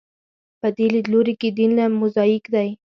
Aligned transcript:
په 0.59 0.67
دې 0.77 0.87
لیدلوري 0.93 1.33
کې 1.41 1.49
دین 1.57 1.71
لکه 1.77 1.95
موزاییک 1.99 2.45
دی. 2.55 2.69